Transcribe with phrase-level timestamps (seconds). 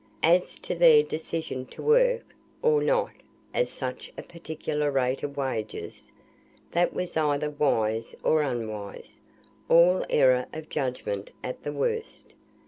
[0.23, 3.11] As to their decision to work, or not,
[3.53, 6.11] at such a particular rate of wages,
[6.71, 9.21] that was either wise or unwise;
[9.69, 12.33] all error of judgment at the worst.